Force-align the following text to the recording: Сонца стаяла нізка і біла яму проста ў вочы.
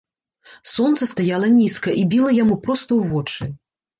Сонца 0.69 1.07
стаяла 1.11 1.49
нізка 1.57 1.93
і 2.03 2.07
біла 2.13 2.31
яму 2.37 2.57
проста 2.65 2.91
ў 2.95 3.01
вочы. 3.13 3.43